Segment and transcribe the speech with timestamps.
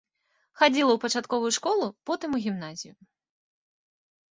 [0.61, 2.97] Хадзіла ў пачатковую школу, потым у гімназію.